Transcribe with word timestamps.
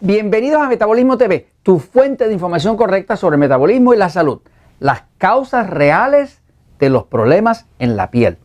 Bienvenidos 0.00 0.62
a 0.62 0.68
Metabolismo 0.68 1.18
TV, 1.18 1.48
tu 1.64 1.80
fuente 1.80 2.28
de 2.28 2.32
información 2.32 2.76
correcta 2.76 3.16
sobre 3.16 3.36
metabolismo 3.36 3.92
y 3.92 3.96
la 3.96 4.08
salud. 4.08 4.38
Las 4.78 5.02
causas 5.18 5.68
reales 5.68 6.40
de 6.78 6.88
los 6.88 7.06
problemas 7.06 7.66
en 7.80 7.96
la 7.96 8.12
piel. 8.12 8.38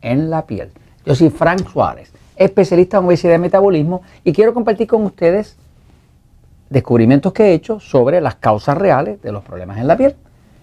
En 0.00 0.30
la 0.30 0.46
piel. 0.46 0.70
Yo 1.04 1.16
soy 1.16 1.30
Frank 1.30 1.68
Suárez, 1.68 2.12
especialista 2.36 2.98
en 2.98 3.06
obesidad 3.06 3.34
y 3.34 3.38
metabolismo, 3.38 4.02
y 4.22 4.32
quiero 4.32 4.54
compartir 4.54 4.86
con 4.86 5.02
ustedes 5.02 5.56
descubrimientos 6.70 7.32
que 7.32 7.46
he 7.46 7.52
hecho 7.54 7.80
sobre 7.80 8.20
las 8.20 8.36
causas 8.36 8.78
reales 8.78 9.20
de 9.22 9.32
los 9.32 9.42
problemas 9.42 9.78
en 9.78 9.88
la 9.88 9.96
piel. 9.96 10.14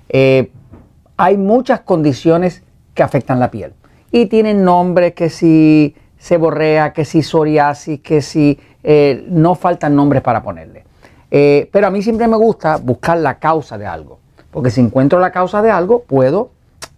Eh, 0.08 0.54
hay 1.18 1.36
muchas 1.36 1.82
condiciones 1.82 2.64
que 2.94 3.04
afectan 3.04 3.42
la 3.42 3.52
piel 3.52 3.74
y 4.10 4.28
tienen 4.28 4.64
nombres 4.64 5.16
que 5.16 5.30
si 5.30 5.98
seborrea, 6.18 6.94
que 6.94 7.04
si 7.04 7.24
psoriasis, 7.24 8.00
que 8.00 8.22
si 8.22 8.58
eh, 8.84 9.26
no 9.30 9.56
faltan 9.56 9.96
nombres 9.96 10.22
para 10.22 10.42
ponerle. 10.42 10.86
Eh, 11.32 11.70
pero 11.72 11.88
a 11.88 11.90
mí 11.90 12.02
siempre 12.02 12.28
me 12.28 12.38
gusta 12.38 12.78
buscar 12.78 13.18
la 13.18 13.36
causa 13.36 13.78
de 13.78 13.86
algo, 13.86 14.20
porque 14.52 14.72
si 14.72 14.82
encuentro 14.82 15.20
la 15.20 15.32
causa 15.32 15.62
de 15.62 15.70
algo, 15.70 16.04
puedo 16.04 16.50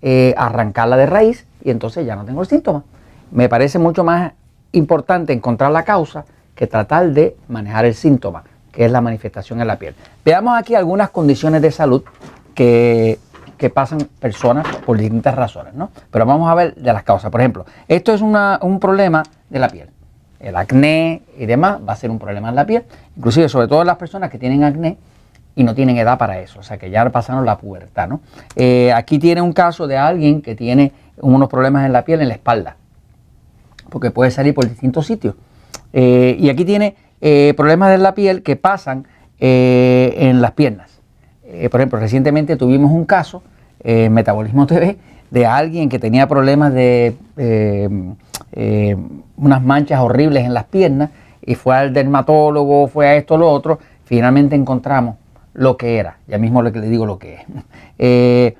eh, 0.02 0.34
arrancarla 0.38 0.96
de 0.96 1.06
raíz 1.06 1.46
y 1.64 1.70
entonces 1.70 2.06
ya 2.06 2.16
no 2.16 2.24
tengo 2.24 2.42
el 2.42 2.48
síntoma. 2.48 2.84
Me 3.32 3.50
parece 3.50 3.80
mucho 3.80 4.04
más 4.04 4.34
importante 4.72 5.34
encontrar 5.34 5.72
la 5.72 5.84
causa 5.84 6.26
que 6.56 6.68
tratar 6.68 7.12
de 7.12 7.36
manejar 7.50 7.86
el 7.86 7.96
síntoma, 7.96 8.44
que 8.72 8.86
es 8.86 8.92
la 8.92 9.02
manifestación 9.02 9.60
en 9.60 9.68
la 9.68 9.78
piel. 9.78 9.96
Veamos 10.24 10.58
aquí 10.58 10.76
algunas 10.76 11.10
condiciones 11.10 11.62
de 11.62 11.72
salud 11.72 12.04
que, 12.54 13.20
pasan 13.76 14.00
personas 14.20 14.66
por 14.78 14.98
distintas 14.98 15.36
razones, 15.36 15.76
¿no? 15.76 15.92
Pero 16.10 16.26
vamos 16.26 16.50
a 16.50 16.56
ver 16.56 16.74
de 16.74 16.92
las 16.92 17.04
causas. 17.04 17.30
Por 17.30 17.42
ejemplo, 17.42 17.64
esto 17.88 18.12
es 18.12 18.20
un 18.20 18.80
problema 18.80 19.22
de 19.52 19.60
la 19.60 19.70
piel 19.70 19.88
el 20.42 20.56
acné 20.56 21.22
y 21.38 21.46
demás 21.46 21.80
va 21.88 21.94
a 21.94 21.96
ser 21.96 22.10
un 22.10 22.20
problema 22.20 22.50
en 22.50 22.56
la 22.56 22.66
piel, 22.66 22.84
inclusive 23.16 23.48
sobre 23.50 23.68
todo 23.68 23.82
en 23.82 23.88
las 23.88 23.98
personas 23.98 24.30
que 24.30 24.38
tienen 24.38 24.64
acné 24.64 24.98
y 25.56 25.64
no 25.64 25.76
tienen 25.76 25.98
edad 25.98 26.18
para 26.18 26.40
eso, 26.40 26.60
o 26.60 26.64
sea 26.64 26.78
que 26.78 26.90
ya 26.90 27.08
pasaron 27.10 27.46
la 27.46 27.58
pubertad. 27.58 28.08
¿no? 28.08 28.22
Eh, 28.56 28.92
aquí 28.94 29.20
tiene 29.20 29.42
un 29.42 29.54
caso 29.54 29.88
de 29.88 29.98
alguien 29.98 30.42
que 30.42 30.56
tiene 30.56 30.92
unos 31.18 31.50
problemas 31.50 31.86
en 31.86 31.94
la 31.94 32.04
piel, 32.04 32.22
en 32.22 32.30
la 32.30 32.34
espalda, 32.36 32.78
porque 33.90 34.12
puede 34.12 34.32
salir 34.32 34.54
por 34.54 34.68
distintos 34.68 35.06
sitios. 35.06 35.36
Eh, 35.94 36.38
y 36.40 36.50
aquí 36.50 36.66
tiene 36.66 36.96
eh, 37.20 37.54
problemas 37.56 37.92
de 37.92 37.98
la 37.98 38.16
piel 38.16 38.44
que 38.44 38.56
pasan 38.56 39.06
en 39.44 40.40
las 40.40 40.52
piernas. 40.52 41.02
por 41.72 41.82
ejemplo, 41.82 41.98
recientemente 41.98 42.58
tuvimos 42.58 42.92
un 42.92 43.06
caso 43.06 43.42
en 43.80 44.14
Metabolismo 44.14 44.68
TV 44.68 45.00
de 45.32 45.46
alguien 45.46 45.90
que 45.90 45.98
tenía 45.98 46.28
problemas 46.28 46.74
de 46.74 47.16
eh, 47.38 48.98
unas 49.38 49.64
manchas 49.64 50.00
horribles 50.00 50.46
en 50.46 50.54
las 50.54 50.66
piernas 50.66 51.10
y 51.42 51.56
fue 51.56 51.76
al 51.76 51.94
dermatólogo, 51.94 52.88
fue 52.88 53.08
a 53.08 53.16
esto, 53.16 53.38
lo 53.38 53.50
otro, 53.50 53.80
finalmente 54.06 54.56
encontramos 54.56 55.16
lo 55.54 55.78
que 55.78 55.98
era, 55.98 56.18
ya 56.28 56.38
mismo 56.38 56.62
le, 56.62 56.72
digo 56.72 57.06
lo 57.06 57.18
que 57.18 57.36
es. 57.36 57.42
Eh, 58.04 58.56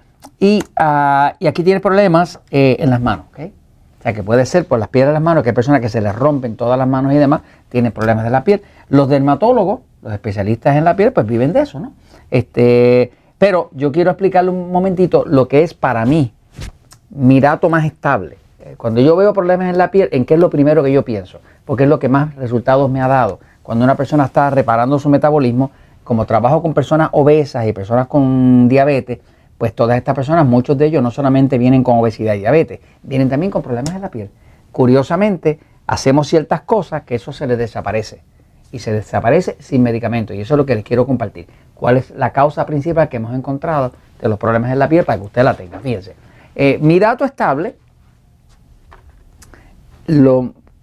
ah, 0.78 1.34
y, 1.40 1.48
aquí 1.48 1.64
tiene 1.64 1.80
problemas 1.80 2.40
eh, 2.52 2.78
en 2.78 2.92
las 2.92 3.02
manos, 3.02 3.26
O 3.36 4.04
sea, 4.04 4.14
que 4.14 4.22
puede 4.22 4.46
ser 4.46 4.68
por 4.68 4.78
las 4.78 4.88
piedras 4.88 5.10
de 5.10 5.14
las 5.14 5.22
manos, 5.24 5.42
que 5.42 5.50
hay 5.50 5.56
personas 5.56 5.82
que 5.82 5.90
se 5.90 6.00
les 6.00 6.16
rompen 6.16 6.56
todas 6.56 6.78
las 6.78 6.88
manos 6.88 7.12
y 7.12 7.16
demás, 7.16 7.42
tienen 7.70 7.92
problemas 7.92 8.24
de 8.24 8.30
la 8.30 8.44
piel. 8.44 8.62
Los 8.90 9.10
dermatólogos, 9.10 9.80
los 10.04 10.14
especialistas 10.14 10.76
en 10.78 10.84
la 10.86 10.96
piel, 10.96 11.12
pues 11.12 11.26
viven 11.26 11.54
de 11.54 11.62
eso, 11.62 11.80
¿no? 11.80 11.94
Este, 12.30 13.12
pero 13.40 13.72
yo 13.74 13.92
quiero 13.92 14.12
explicarle 14.12 14.52
un 14.52 14.72
momentito 14.72 15.24
lo 15.26 15.48
que 15.48 15.64
es 15.64 15.74
para 15.74 16.06
mí 16.06 16.32
mi 17.12 17.40
dato 17.40 17.70
más 17.70 17.86
estable. 17.86 18.38
Eh, 18.60 18.76
cuando 18.78 19.02
yo 19.02 19.16
veo 19.16 19.34
problemas 19.34 19.70
en 19.70 19.78
la 19.78 19.92
piel, 19.92 20.10
¿en 20.12 20.26
qué 20.26 20.36
es 20.36 20.40
lo 20.40 20.50
primero 20.50 20.84
que 20.84 20.92
yo 20.92 21.04
pienso? 21.04 21.40
Porque 21.66 21.84
es 21.84 21.90
lo 21.90 22.00
que 22.00 22.10
más 22.10 22.36
resultados 22.36 22.90
me 22.90 23.02
ha 23.02 23.08
dado. 23.08 23.40
Cuando 23.64 23.86
una 23.86 23.96
persona 23.96 24.26
está 24.26 24.50
reparando 24.50 24.98
su 25.00 25.10
metabolismo, 25.10 25.72
como 26.04 26.26
trabajo 26.26 26.62
con 26.62 26.74
personas 26.74 27.10
obesas 27.12 27.68
y 27.68 27.74
personas 27.74 28.08
con 28.08 28.68
diabetes, 28.68 29.20
pues 29.58 29.74
todas 29.74 29.98
estas 29.98 30.16
personas, 30.16 30.46
muchos 30.46 30.78
de 30.78 30.88
ellos 30.88 31.04
no 31.04 31.12
solamente 31.12 31.58
vienen 31.58 31.84
con 31.84 32.00
obesidad 32.00 32.34
y 32.34 32.40
diabetes, 32.40 32.80
vienen 33.04 33.30
también 33.30 33.52
con 33.52 33.62
problemas 33.62 33.94
en 33.94 34.02
la 34.02 34.10
piel. 34.10 34.30
Curiosamente, 34.72 35.60
hacemos 35.86 36.28
ciertas 36.28 36.62
cosas 36.62 37.04
que 37.04 37.16
eso 37.16 37.32
se 37.32 37.46
les 37.46 37.58
desaparece. 37.58 38.24
Y 38.72 38.80
se 38.80 38.94
desaparece 38.94 39.58
sin 39.60 39.84
medicamento. 39.84 40.34
Y 40.34 40.42
eso 40.42 40.54
es 40.54 40.58
lo 40.58 40.66
que 40.66 40.76
les 40.76 40.86
quiero 40.86 41.06
compartir. 41.06 41.46
¿Cuál 41.76 41.98
es 41.98 42.10
la 42.12 42.32
causa 42.32 42.66
principal 42.66 43.10
que 43.10 43.18
hemos 43.18 43.36
encontrado 43.36 43.92
de 44.20 44.30
los 44.30 44.40
problemas 44.40 44.72
en 44.72 44.80
la 44.80 44.88
piel 44.88 45.04
para 45.04 45.20
que 45.20 45.26
usted 45.26 45.44
la 45.44 45.54
tenga? 45.54 45.80
Fíjense. 45.80 46.16
Eh, 46.56 46.80
mi 46.82 47.00
dato 47.00 47.26
estable 47.26 47.76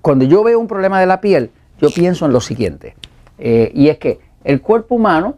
cuando 0.01 0.25
yo 0.25 0.43
veo 0.43 0.59
un 0.59 0.67
problema 0.67 1.01
de 1.01 1.07
la 1.07 1.21
piel, 1.21 1.51
yo 1.81 1.91
pienso 1.91 2.27
en 2.27 2.33
lo 2.33 2.41
siguiente, 2.41 2.95
eh, 3.39 3.71
y 3.75 3.89
es 3.89 3.99
que 3.99 4.21
el 4.45 4.61
cuerpo 4.61 4.95
humano, 4.95 5.37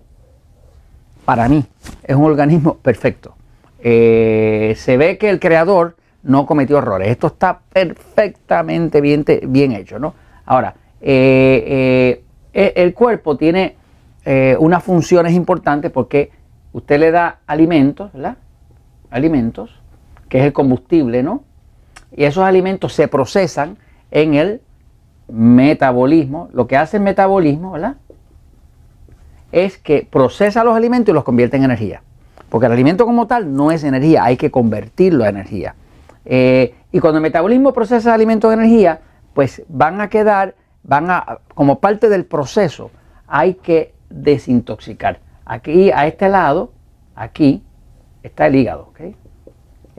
para 1.25 1.49
mí, 1.49 1.65
es 2.05 2.15
un 2.15 2.25
organismo 2.25 2.75
perfecto. 2.77 3.35
Eh, 3.83 4.75
se 4.77 4.97
ve 4.97 5.19
que 5.19 5.31
el 5.31 5.41
creador 5.41 5.97
no 6.23 6.47
cometió 6.47 6.79
errores. 6.79 7.09
Esto 7.09 7.29
está 7.29 7.61
perfectamente 7.73 9.01
bien, 9.01 9.73
hecho, 9.73 9.99
¿no? 9.99 10.15
Ahora, 10.45 10.75
eh, 11.01 12.23
el 12.53 12.95
cuerpo 12.95 13.37
tiene 13.37 13.77
unas 14.59 14.85
funciones 14.85 15.33
importantes 15.33 15.91
porque 15.91 16.31
usted 16.73 17.01
le 17.01 17.11
da 17.11 17.41
alimentos, 17.47 18.13
¿verdad? 18.13 18.37
Alimentos, 19.11 19.81
que 20.31 20.39
es 20.39 20.45
el 20.45 20.55
combustible, 20.55 21.23
¿no? 21.23 21.45
y 22.17 22.25
esos 22.25 22.45
alimentos 22.45 22.93
se 22.93 23.09
procesan 23.09 23.77
en 24.11 24.35
el 24.35 24.61
metabolismo. 25.29 26.49
Lo 26.53 26.67
que 26.67 26.77
hace 26.77 26.97
el 26.97 27.03
metabolismo, 27.03 27.73
¿verdad? 27.73 27.97
Es 29.53 29.79
que 29.79 30.07
procesa 30.11 30.65
los 30.65 30.77
alimentos 30.77 31.13
y 31.13 31.15
los 31.15 31.25
convierte 31.25 31.57
en 31.57 31.65
energía. 31.65 32.03
Porque 32.49 32.67
el 32.67 32.73
alimento 32.73 33.07
como 33.07 33.27
tal 33.27 33.55
no 33.55 33.71
es 33.71 33.85
energía, 33.85 34.25
hay 34.25 34.37
que 34.37 34.51
convertirlo 34.51 35.25
a 35.25 35.29
energía. 35.29 35.75
Eh, 36.25 36.75
y 36.93 36.99
cuando 36.99 37.19
el 37.19 37.23
metabolismo 37.23 37.73
procesa 37.73 38.13
alimentos 38.13 38.53
en 38.53 38.61
energía, 38.61 39.01
pues 39.35 39.63
van 39.69 40.01
a 40.01 40.09
quedar, 40.09 40.57
van 40.83 41.11
a, 41.11 41.39
como 41.55 41.79
parte 41.79 42.09
del 42.09 42.25
proceso, 42.25 42.91
hay 43.29 43.55
que 43.55 43.95
desintoxicar. 44.09 45.21
Aquí, 45.45 45.93
a 45.93 46.07
este 46.07 46.29
lado, 46.29 46.73
aquí, 47.15 47.63
está 48.23 48.49
el 48.49 48.57
hígado. 48.57 48.89
¿okay? 48.91 49.15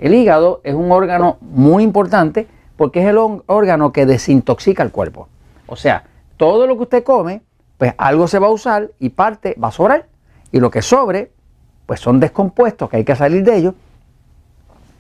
El 0.02 0.16
hígado 0.16 0.62
es 0.64 0.74
un 0.74 0.92
órgano 0.92 1.38
muy 1.42 1.84
importante 1.84 2.48
porque 2.76 3.02
es 3.02 3.08
el 3.08 3.18
órgano 3.20 3.94
que 3.94 4.08
desintoxica 4.08 4.82
el 4.82 4.92
cuerpo. 4.92 5.30
O 5.68 5.76
sea, 5.76 6.06
todo 6.38 6.66
lo 6.66 6.76
que 6.76 6.84
usted 6.84 7.04
come, 7.04 7.44
pues 7.78 7.94
algo 8.00 8.28
se 8.28 8.40
va 8.40 8.48
a 8.48 8.50
usar 8.50 8.90
y 8.98 9.10
parte 9.10 9.56
va 9.64 9.68
a 9.68 9.72
sobrar. 9.72 10.08
Y 10.52 10.60
lo 10.60 10.72
que 10.72 10.82
sobre, 10.82 11.32
pues 11.86 12.00
son 12.00 12.20
descompuestos 12.20 12.90
que 12.90 12.98
hay 12.98 13.04
que 13.06 13.16
salir 13.16 13.44
de 13.44 13.58
ellos. 13.58 13.76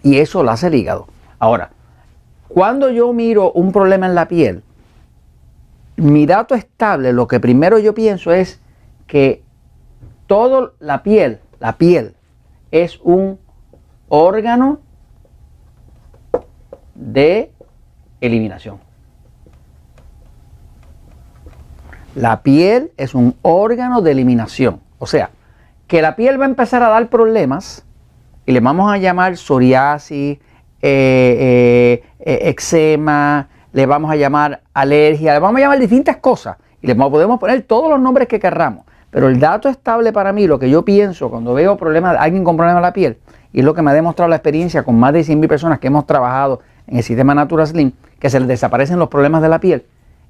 Y 0.03 0.19
eso 0.19 0.43
lo 0.43 0.51
hace 0.51 0.67
el 0.67 0.75
hígado. 0.75 1.07
Ahora, 1.39 1.71
cuando 2.47 2.91
yo 2.91 3.11
miro 3.11 3.51
un 3.53 3.71
problema 3.71 4.05
en 4.05 4.13
la 4.13 4.27
piel, 4.27 4.61
mi 5.95 6.27
dato 6.27 6.53
estable, 6.53 7.11
lo 7.11 7.27
que 7.27 7.39
primero 7.39 7.79
yo 7.79 7.95
pienso 7.95 8.31
es 8.31 8.59
que 9.07 9.41
toda 10.27 10.73
la 10.79 11.01
piel, 11.01 11.39
la 11.59 11.79
piel 11.79 12.13
es 12.69 12.99
un 13.01 13.39
órgano 14.07 14.79
de 17.01 17.51
eliminación. 18.21 18.79
La 22.15 22.43
piel 22.43 22.91
es 22.97 23.15
un 23.15 23.35
eczema 23.41 24.01
de 24.01 24.11
eliminación. 24.11 24.81
O 24.99 25.07
sea, 25.07 25.31
que 25.87 26.01
la 26.01 26.15
piel 26.15 26.39
va 26.39 26.45
a 26.45 26.49
empezar 26.49 26.83
a 26.83 26.89
dar 26.89 27.07
problemas 27.07 27.85
y 28.45 28.51
le 28.51 28.59
vamos 28.59 28.91
a 28.91 28.97
llamar 28.97 29.35
psoriasis, 29.35 30.37
eh, 30.37 30.41
eh, 30.81 32.03
eh, 32.19 32.49
eczema, 32.49 33.47
le 33.73 33.85
vamos 33.85 34.11
a 34.11 34.15
llamar 34.15 34.61
alergia, 34.73 35.33
le 35.33 35.39
vamos 35.39 35.57
a 35.57 35.61
llamar 35.61 35.79
distintas 35.79 36.17
cosas 36.17 36.57
y 36.81 36.87
le 36.87 36.95
podemos 36.95 37.39
poner 37.39 37.61
todos 37.63 37.89
los 37.89 37.99
nombres 37.99 38.27
que 38.27 38.39
querramos. 38.39 38.85
Pero 39.09 39.27
el 39.27 39.39
dato 39.39 39.69
estable 39.69 40.13
para 40.13 40.31
mí, 40.31 40.47
lo 40.47 40.59
que 40.59 40.69
yo 40.69 40.85
pienso 40.85 41.29
cuando 41.29 41.53
veo 41.53 41.77
problemas, 41.77 42.15
alguien 42.19 42.43
con 42.43 42.55
problemas 42.55 42.77
en 42.77 42.83
la 42.83 42.93
piel, 42.93 43.17
y 43.51 43.59
es 43.59 43.65
lo 43.65 43.73
que 43.73 43.81
me 43.81 43.91
ha 43.91 43.93
demostrado 43.93 44.29
la 44.29 44.37
experiencia 44.37 44.83
con 44.83 44.97
más 44.97 45.13
de 45.13 45.21
100.000 45.21 45.47
personas 45.47 45.79
que 45.79 45.87
hemos 45.87 46.05
trabajado 46.05 46.61
en 46.91 46.97
el 46.97 47.03
sistema 47.03 47.33
Natura 47.33 47.65
Slim, 47.65 47.93
que 48.19 48.29
se 48.29 48.39
les 48.39 48.47
desaparecen 48.47 48.99
los 48.99 49.07
problemas 49.07 49.41
de 49.41 49.49
la 49.49 49.59
piel, 49.59 49.85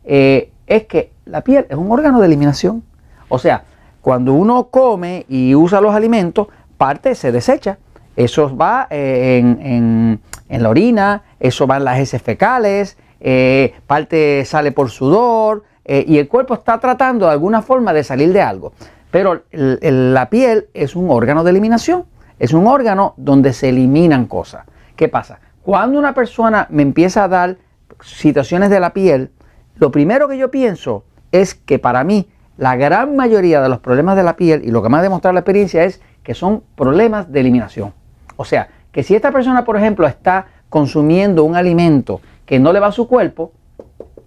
eh, 0.05 0.51
es 0.67 0.85
que 0.85 1.11
la 1.25 1.41
piel 1.41 1.65
es 1.69 1.75
un 1.75 1.91
órgano 1.91 2.19
de 2.19 2.27
eliminación. 2.27 2.83
O 3.29 3.39
sea, 3.39 3.63
cuando 3.99 4.33
uno 4.33 4.65
come 4.67 5.25
y 5.27 5.55
usa 5.55 5.81
los 5.81 5.93
alimentos, 5.93 6.47
parte 6.77 7.15
se 7.15 7.31
desecha. 7.31 7.79
Eso 8.15 8.55
va 8.55 8.87
eh, 8.91 9.39
en, 9.39 10.21
la 10.49 10.69
orina, 10.69 11.23
eso 11.39 11.65
va 11.65 11.77
en 11.77 11.85
las 11.85 11.99
heces 11.99 12.21
fecales, 12.21 12.97
eh, 13.19 13.73
parte 13.87 14.45
sale 14.45 14.71
por 14.71 14.89
sudor 14.89 15.63
y 15.83 16.19
el 16.19 16.29
cuerpo 16.29 16.53
está 16.53 16.79
tratando 16.79 17.25
de 17.25 17.33
alguna 17.33 17.61
forma 17.61 17.91
de 17.91 18.03
salir 18.05 18.31
de 18.31 18.41
algo. 18.41 18.71
Pero 19.09 19.41
la 19.51 20.29
piel 20.29 20.67
es 20.73 20.95
un 20.95 21.09
órgano 21.09 21.43
de 21.43 21.49
eliminación, 21.49 22.05
es 22.39 22.53
un 22.53 22.65
órgano 22.67 23.13
donde 23.17 23.51
se 23.51 23.69
eliminan 23.69 24.25
cosas. 24.25 24.65
¿Qué 24.95 25.09
pasa? 25.09 25.39
Cuando 25.63 25.99
una 25.99 26.13
persona 26.13 26.67
me 26.69 26.81
empieza 26.81 27.23
a 27.23 27.27
dar 27.27 27.57
situaciones 28.01 28.69
de 28.69 28.79
la 28.79 28.93
piel, 28.93 29.31
lo 29.75 29.91
primero 29.91 30.27
que 30.27 30.37
yo 30.37 30.49
pienso 30.49 31.03
es 31.31 31.53
que 31.53 31.77
para 31.77 32.03
mí 32.03 32.27
la 32.57 32.75
gran 32.75 33.15
mayoría 33.15 33.61
de 33.61 33.69
los 33.69 33.79
problemas 33.79 34.15
de 34.15 34.23
la 34.23 34.35
piel, 34.35 34.61
y 34.63 34.71
lo 34.71 34.81
que 34.81 34.89
me 34.89 34.97
ha 34.97 35.01
demostrado 35.01 35.33
la 35.33 35.39
experiencia 35.39 35.83
es 35.83 36.01
que 36.23 36.33
son 36.33 36.63
problemas 36.75 37.31
de 37.31 37.39
eliminación. 37.39 37.93
O 38.37 38.45
sea, 38.45 38.69
que 38.91 39.03
si 39.03 39.15
esta 39.15 39.31
persona, 39.31 39.63
por 39.63 39.77
ejemplo, 39.77 40.07
está 40.07 40.47
consumiendo 40.69 41.43
un 41.43 41.55
alimento 41.55 42.21
que 42.45 42.59
no 42.59 42.73
le 42.73 42.79
va 42.79 42.87
a 42.87 42.91
su 42.91 43.07
cuerpo, 43.07 43.51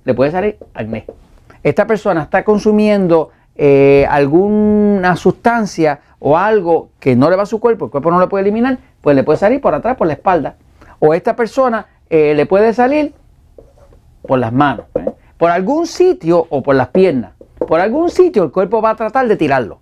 le 0.05 0.15
puede 0.15 0.31
salir 0.31 0.59
acné. 0.73 1.07
Esta 1.63 1.87
persona 1.87 2.23
está 2.23 2.45
consumiendo 2.45 3.31
eh, 3.57 4.07
alguna 4.09 5.17
sustancia 5.17 6.01
o 6.19 6.37
algo 6.37 6.91
que 7.01 7.17
no 7.17 7.31
le 7.31 7.37
va 7.37 7.45
a 7.45 7.47
su 7.47 7.61
cuerpo, 7.61 7.87
el 7.87 7.91
cuerpo 7.91 8.11
no 8.11 8.21
le 8.21 8.27
puede 8.27 8.43
eliminar, 8.43 8.79
pues 9.01 9.15
le 9.17 9.25
puede 9.25 9.39
salir 9.39 9.61
por 9.61 9.75
atrás, 9.75 9.97
por 9.97 10.07
la 10.07 10.15
espalda. 10.15 10.57
O 11.07 11.13
esta 11.13 11.37
persona 11.37 11.87
eh, 12.09 12.33
le 12.35 12.47
puede 12.47 12.73
salir 12.73 13.13
por 14.27 14.39
las 14.39 14.55
manos, 14.55 14.87
¿eh? 14.95 15.13
por 15.37 15.51
algún 15.51 15.87
sitio 15.87 16.47
o 16.49 16.63
por 16.63 16.77
las 16.77 16.89
piernas. 16.89 17.33
Por 17.59 17.79
algún 17.79 18.09
sitio 18.09 18.43
el 18.43 18.51
cuerpo 18.51 18.81
va 18.81 18.91
a 18.91 18.97
tratar 18.97 19.29
de 19.29 19.37
tirarlo. 19.37 19.81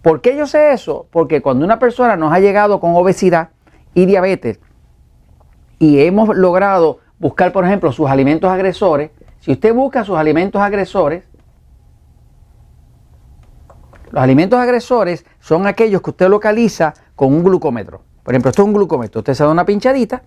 ¿Por 0.00 0.20
qué 0.20 0.36
yo 0.36 0.46
sé 0.46 0.72
eso? 0.72 1.08
Porque 1.10 1.42
cuando 1.42 1.64
una 1.64 1.80
persona 1.80 2.14
nos 2.14 2.32
ha 2.32 2.38
llegado 2.38 2.78
con 2.78 2.94
obesidad 2.94 3.48
y 3.94 4.06
diabetes 4.06 4.60
y 5.80 6.00
hemos 6.02 6.36
logrado 6.36 7.00
buscar, 7.18 7.50
por 7.50 7.64
ejemplo, 7.64 7.90
sus 7.90 8.08
alimentos 8.08 8.48
agresores, 8.48 9.10
si 9.40 9.50
usted 9.50 9.74
busca 9.74 10.04
sus 10.04 10.16
alimentos 10.16 10.62
agresores, 10.62 11.24
los 14.12 14.22
alimentos 14.22 14.60
agresores 14.60 15.26
son 15.40 15.66
aquellos 15.66 16.00
que 16.00 16.10
usted 16.10 16.28
localiza 16.28 16.94
con 17.16 17.34
un 17.34 17.42
glucómetro. 17.42 18.02
Por 18.22 18.34
ejemplo, 18.34 18.50
esto 18.50 18.62
es 18.62 18.68
un 18.68 18.74
glucómetro. 18.74 19.18
Usted 19.18 19.34
se 19.34 19.42
da 19.42 19.50
una 19.50 19.66
pinchadita. 19.66 20.22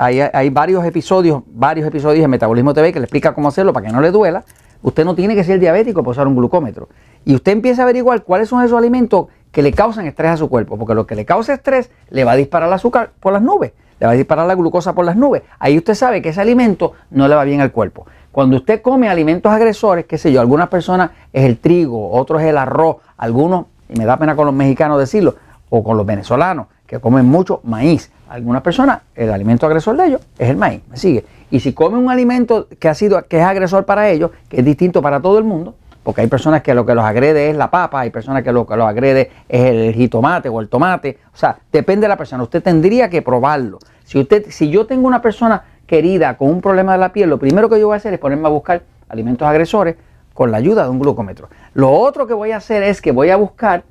Hay, 0.00 0.50
varios 0.50 0.84
episodios, 0.84 1.42
varios 1.48 1.84
episodios 1.84 2.24
en 2.24 2.30
Metabolismo 2.30 2.72
TV 2.72 2.92
que 2.92 3.00
le 3.00 3.06
explica 3.06 3.34
cómo 3.34 3.48
hacerlo 3.48 3.72
para 3.72 3.86
que 3.86 3.92
no 3.92 4.00
le 4.00 4.12
duela. 4.12 4.44
Usted 4.80 5.04
no 5.04 5.16
tiene 5.16 5.34
que 5.34 5.42
ser 5.42 5.58
diabético 5.58 6.02
para 6.02 6.12
usar 6.12 6.28
un 6.28 6.36
glucómetro. 6.36 6.88
Y 7.24 7.34
usted 7.34 7.50
empieza 7.50 7.82
a 7.82 7.84
averiguar 7.84 8.22
cuáles 8.22 8.48
son 8.48 8.62
esos 8.62 8.78
alimentos 8.78 9.26
que 9.50 9.60
le 9.60 9.72
causan 9.72 10.06
estrés 10.06 10.30
a 10.30 10.36
su 10.36 10.48
cuerpo. 10.48 10.78
Porque 10.78 10.94
lo 10.94 11.04
que 11.04 11.16
le 11.16 11.24
causa 11.24 11.52
estrés 11.52 11.90
le 12.10 12.22
va 12.22 12.32
a 12.32 12.36
disparar 12.36 12.68
el 12.68 12.74
azúcar 12.74 13.10
por 13.18 13.32
las 13.32 13.42
nubes. 13.42 13.72
Le 13.98 14.06
va 14.06 14.12
a 14.12 14.14
disparar 14.14 14.46
la 14.46 14.54
glucosa 14.54 14.94
por 14.94 15.04
las 15.04 15.16
nubes. 15.16 15.42
Ahí 15.58 15.76
usted 15.76 15.94
sabe 15.94 16.22
que 16.22 16.28
ese 16.28 16.40
alimento 16.40 16.92
no 17.10 17.26
le 17.26 17.34
va 17.34 17.42
bien 17.42 17.60
al 17.60 17.72
cuerpo. 17.72 18.06
Cuando 18.30 18.56
usted 18.56 18.82
come 18.82 19.08
alimentos 19.08 19.50
agresores, 19.50 20.04
qué 20.04 20.16
sé 20.16 20.30
yo, 20.30 20.40
algunas 20.40 20.68
personas 20.68 21.10
es 21.32 21.42
el 21.42 21.58
trigo, 21.58 22.12
otros 22.12 22.40
es 22.40 22.46
el 22.46 22.56
arroz, 22.56 22.98
algunos, 23.16 23.66
y 23.88 23.98
me 23.98 24.04
da 24.04 24.16
pena 24.16 24.36
con 24.36 24.46
los 24.46 24.54
mexicanos 24.54 24.96
decirlo, 25.00 25.34
o 25.70 25.82
con 25.82 25.96
los 25.96 26.06
venezolanos, 26.06 26.68
que 26.86 27.00
comen 27.00 27.26
mucho 27.26 27.60
maíz. 27.64 28.12
Algunas 28.28 28.62
personas, 28.62 29.00
el 29.14 29.32
alimento 29.32 29.66
agresor 29.66 29.96
de 29.96 30.06
ellos 30.06 30.20
es 30.38 30.50
el 30.50 30.56
maíz, 30.56 30.82
me 30.90 30.96
sigue. 30.96 31.24
Y 31.50 31.60
si 31.60 31.72
comen 31.72 32.00
un 32.00 32.10
alimento 32.10 32.68
que 32.78 32.88
ha 32.88 32.94
sido, 32.94 33.22
que 33.26 33.38
es 33.38 33.44
agresor 33.44 33.86
para 33.86 34.10
ellos, 34.10 34.30
que 34.48 34.58
es 34.58 34.64
distinto 34.64 35.00
para 35.00 35.20
todo 35.20 35.38
el 35.38 35.44
mundo, 35.44 35.74
porque 36.02 36.20
hay 36.20 36.26
personas 36.26 36.62
que 36.62 36.74
lo 36.74 36.84
que 36.84 36.94
los 36.94 37.04
agrede 37.04 37.50
es 37.50 37.56
la 37.56 37.70
papa, 37.70 38.00
hay 38.00 38.10
personas 38.10 38.42
que 38.42 38.52
lo 38.52 38.66
que 38.66 38.76
los 38.76 38.86
agrede 38.86 39.30
es 39.48 39.64
el 39.64 39.94
jitomate 39.94 40.48
o 40.48 40.60
el 40.60 40.68
tomate, 40.68 41.18
o 41.32 41.36
sea, 41.36 41.58
depende 41.72 42.04
de 42.04 42.08
la 42.08 42.16
persona. 42.16 42.42
Usted 42.42 42.62
tendría 42.62 43.08
que 43.08 43.22
probarlo. 43.22 43.78
Si 44.04 44.18
usted, 44.18 44.46
si 44.50 44.70
yo 44.70 44.86
tengo 44.86 45.06
una 45.06 45.22
persona 45.22 45.64
querida 45.86 46.36
con 46.36 46.50
un 46.50 46.60
problema 46.60 46.92
de 46.92 46.98
la 46.98 47.12
piel, 47.12 47.30
lo 47.30 47.38
primero 47.38 47.68
que 47.68 47.80
yo 47.80 47.86
voy 47.86 47.94
a 47.94 47.96
hacer 47.96 48.12
es 48.12 48.20
ponerme 48.20 48.46
a 48.46 48.50
buscar 48.50 48.82
alimentos 49.08 49.46
agresores 49.48 49.96
con 50.34 50.50
la 50.50 50.58
ayuda 50.58 50.84
de 50.84 50.90
un 50.90 50.98
glucómetro. 50.98 51.48
Lo 51.74 51.90
otro 51.90 52.26
que 52.26 52.34
voy 52.34 52.52
a 52.52 52.58
hacer 52.58 52.82
es 52.82 53.00
que 53.02 53.10
voy 53.10 53.30
a 53.30 53.36
buscar 53.36 53.84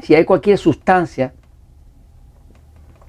si 0.00 0.14
hay 0.14 0.24
cualquier 0.24 0.58
sustancia 0.58 1.32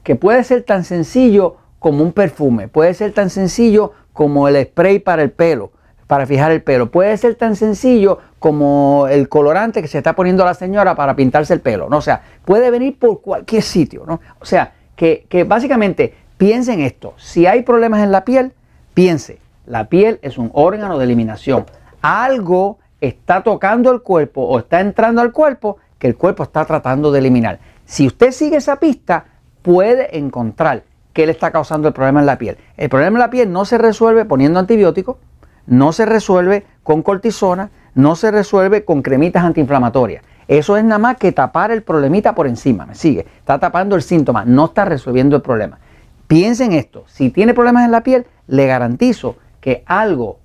que 0.08 0.16
puede 0.16 0.46
ser 0.46 0.64
tan 0.64 0.86
sencillo 0.86 1.58
como 1.80 2.02
un 2.02 2.14
perfume, 2.14 2.70
puede 2.70 2.94
ser 2.94 3.12
tan 3.12 3.30
sencillo 3.30 3.92
como 4.14 4.48
el 4.48 4.56
spray 4.64 5.00
para 5.00 5.22
el 5.22 5.32
pelo, 5.32 5.74
para 6.08 6.26
fijar 6.26 6.54
el 6.54 6.64
pelo, 6.64 6.90
puede 6.90 7.18
ser 7.18 7.36
tan 7.36 7.58
sencillo 7.58 8.20
como 8.40 9.08
el 9.10 9.28
colorante 9.28 9.82
que 9.82 9.90
se 9.90 9.98
está 9.98 10.16
poniendo 10.16 10.46
la 10.46 10.54
señora 10.54 10.96
para 10.96 11.14
pintarse 11.18 11.54
el 11.54 11.60
pelo, 11.60 11.90
¿no? 11.90 11.98
O 11.98 12.02
sea, 12.02 12.22
puede 12.46 12.72
venir 12.72 12.98
por 12.98 13.20
cualquier 13.20 13.62
sitio, 13.62 14.06
¿no? 14.08 14.22
O 14.40 14.46
sea, 14.46 14.76
que, 14.96 15.26
que 15.28 15.44
básicamente 15.44 16.16
piensen 16.38 16.80
esto, 16.80 17.14
si 17.18 17.46
hay 17.46 17.64
problemas 17.64 18.02
en 18.02 18.14
la 18.14 18.24
piel, 18.24 18.54
piense, 18.94 19.40
la 19.66 19.90
piel 19.90 20.20
es 20.22 20.38
un 20.38 20.52
órgano 20.54 20.98
de 20.98 21.04
eliminación, 21.04 21.66
algo 22.02 22.80
está 23.02 23.44
tocando 23.44 23.92
el 23.92 24.02
cuerpo 24.04 24.44
o 24.44 24.60
está 24.60 24.80
entrando 24.80 25.20
al 25.20 25.34
cuerpo 25.34 25.80
que 26.00 26.08
el 26.08 26.16
cuerpo 26.16 26.44
está 26.44 26.64
tratando 26.64 27.12
de 27.12 27.20
eliminar. 27.20 27.60
Si 27.84 28.08
usted 28.08 28.32
sigue 28.32 28.56
esa 28.56 28.78
pista, 28.78 29.26
puede 29.62 30.18
encontrar 30.18 30.84
qué 31.14 31.26
le 31.26 31.32
está 31.32 31.52
causando 31.52 31.88
el 31.88 31.94
problema 31.94 32.20
en 32.20 32.26
la 32.26 32.38
piel. 32.38 32.58
El 32.78 32.90
problema 32.90 33.18
en 33.18 33.20
la 33.20 33.30
piel 33.30 33.52
no 33.52 33.66
se 33.66 33.78
resuelve 33.78 34.26
poniendo 34.26 34.60
antibióticos, 34.60 35.18
no 35.66 35.92
se 35.92 36.06
resuelve 36.06 36.66
con 36.84 37.02
cortisona, 37.02 37.70
no 37.96 38.16
se 38.16 38.32
resuelve 38.32 38.86
con 38.86 39.02
cremitas 39.02 39.44
antiinflamatorias. 39.44 40.24
Eso 40.48 40.78
es 40.78 40.84
nada 40.84 41.00
más 41.00 41.18
que 41.18 41.32
tapar 41.32 41.72
el 41.72 41.84
problemita 41.84 42.34
por 42.34 42.48
encima, 42.48 42.86
me 42.86 42.96
sigue. 42.96 43.26
Está 43.40 43.60
tapando 43.60 43.96
el 43.96 44.02
síntoma, 44.02 44.46
no 44.46 44.66
está 44.66 44.86
resolviendo 44.86 45.36
el 45.36 45.42
problema. 45.42 45.80
Piensen 46.28 46.72
esto, 46.74 47.04
si 47.08 47.30
tiene 47.32 47.54
problemas 47.54 47.86
en 47.86 47.92
la 47.92 48.04
piel, 48.04 48.26
le 48.48 48.68
garantizo 48.68 49.38
que 49.60 49.84
algo 49.86 50.40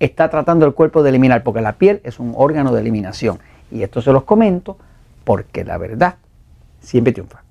está 0.00 0.28
tratando 0.28 0.66
el 0.66 0.74
cuerpo 0.74 1.02
de 1.02 1.10
eliminar, 1.10 1.42
porque 1.42 1.60
la 1.60 1.74
piel 1.74 2.00
es 2.04 2.18
un 2.18 2.32
órgano 2.36 2.72
de 2.72 2.80
eliminación. 2.80 3.38
Y 3.70 3.82
esto 3.82 4.00
se 4.00 4.12
los 4.12 4.24
comento 4.24 4.78
porque 5.24 5.64
la 5.64 5.76
verdad 5.76 6.16
siempre 6.80 7.12
triunfa. 7.12 7.42